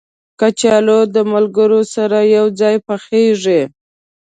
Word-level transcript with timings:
کچالو 0.39 0.99
د 1.15 1.15
ملګرو 1.33 1.81
سره 1.95 2.17
یو 2.35 2.45
ځای 2.59 2.75
پخېږي 2.87 3.61